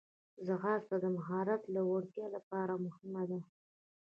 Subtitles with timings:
[0.45, 3.39] ځغاسته د مهارت لوړتیا لپاره مهمه ده